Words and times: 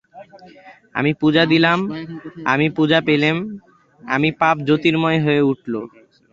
আমি 0.95 1.11
পূজা 1.21 1.43
দিলেম, 1.51 1.79
আমি 2.45 2.67
পূজা 2.77 2.99
পেলেম, 3.07 3.37
আমার 4.01 4.31
পাপ 4.39 4.55
জ্যোতির্ময় 4.67 5.19
হয়ে 5.25 5.41
উঠল। 5.51 5.73